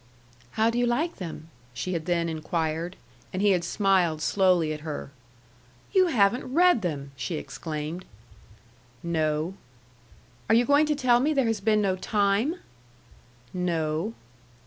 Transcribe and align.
"How 0.53 0.71
do 0.71 0.79
you 0.79 0.87
like 0.87 1.17
them?" 1.17 1.49
she 1.75 1.93
had 1.93 2.07
then 2.07 2.27
inquired; 2.27 2.95
and 3.31 3.39
he 3.39 3.51
had 3.51 3.63
smiled 3.63 4.19
slowly 4.19 4.73
at 4.73 4.79
her. 4.79 5.11
"You 5.93 6.07
haven't 6.07 6.51
read 6.55 6.81
them!" 6.81 7.11
she 7.15 7.35
exclaimed. 7.35 8.05
"No." 9.03 9.53
"Are 10.49 10.55
you 10.55 10.65
going 10.65 10.87
to 10.87 10.95
tell 10.95 11.19
me 11.19 11.35
there 11.35 11.45
has 11.45 11.61
been 11.61 11.83
no 11.83 11.95
time?" 11.95 12.55
"No." 13.53 14.15